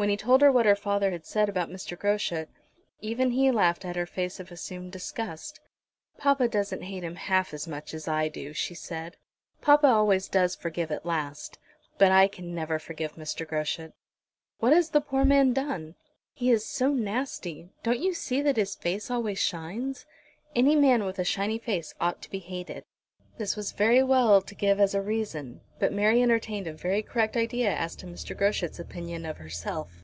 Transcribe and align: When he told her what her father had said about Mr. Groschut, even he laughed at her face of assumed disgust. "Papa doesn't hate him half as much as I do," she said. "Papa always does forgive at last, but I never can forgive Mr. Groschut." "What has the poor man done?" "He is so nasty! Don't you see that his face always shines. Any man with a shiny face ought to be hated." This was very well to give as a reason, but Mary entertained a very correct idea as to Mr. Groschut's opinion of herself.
When 0.00 0.08
he 0.08 0.16
told 0.16 0.40
her 0.40 0.50
what 0.50 0.64
her 0.64 0.74
father 0.76 1.10
had 1.10 1.26
said 1.26 1.50
about 1.50 1.68
Mr. 1.68 1.94
Groschut, 1.94 2.48
even 3.02 3.32
he 3.32 3.50
laughed 3.50 3.84
at 3.84 3.96
her 3.96 4.06
face 4.06 4.40
of 4.40 4.50
assumed 4.50 4.92
disgust. 4.92 5.60
"Papa 6.16 6.48
doesn't 6.48 6.84
hate 6.84 7.04
him 7.04 7.16
half 7.16 7.52
as 7.52 7.68
much 7.68 7.92
as 7.92 8.08
I 8.08 8.28
do," 8.28 8.54
she 8.54 8.74
said. 8.74 9.18
"Papa 9.60 9.86
always 9.86 10.26
does 10.26 10.54
forgive 10.54 10.90
at 10.90 11.04
last, 11.04 11.58
but 11.98 12.10
I 12.10 12.30
never 12.38 12.78
can 12.78 12.86
forgive 12.86 13.16
Mr. 13.16 13.46
Groschut." 13.46 13.92
"What 14.58 14.72
has 14.72 14.88
the 14.88 15.02
poor 15.02 15.26
man 15.26 15.52
done?" 15.52 15.96
"He 16.32 16.50
is 16.50 16.64
so 16.64 16.94
nasty! 16.94 17.68
Don't 17.82 18.00
you 18.00 18.14
see 18.14 18.40
that 18.40 18.56
his 18.56 18.74
face 18.76 19.10
always 19.10 19.38
shines. 19.38 20.06
Any 20.56 20.76
man 20.76 21.04
with 21.04 21.18
a 21.18 21.24
shiny 21.24 21.58
face 21.58 21.92
ought 22.00 22.22
to 22.22 22.30
be 22.30 22.38
hated." 22.38 22.84
This 23.38 23.56
was 23.56 23.72
very 23.72 24.02
well 24.02 24.42
to 24.42 24.54
give 24.54 24.78
as 24.78 24.94
a 24.94 25.00
reason, 25.00 25.62
but 25.78 25.94
Mary 25.94 26.20
entertained 26.22 26.66
a 26.66 26.74
very 26.74 27.02
correct 27.02 27.38
idea 27.38 27.74
as 27.74 27.96
to 27.96 28.04
Mr. 28.06 28.36
Groschut's 28.36 28.78
opinion 28.80 29.24
of 29.24 29.38
herself. 29.38 30.02